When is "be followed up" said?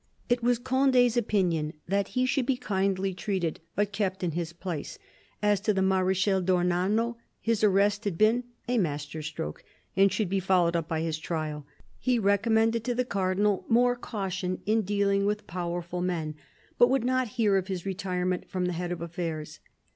10.27-10.87